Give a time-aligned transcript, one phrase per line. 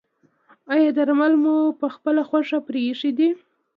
[0.73, 3.29] ایا درمل مو پخپله خوښه پریښي دي؟